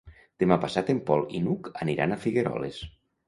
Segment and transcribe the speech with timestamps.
[0.43, 2.81] Demà passat en Pol i n'Hug aniran a Figueroles.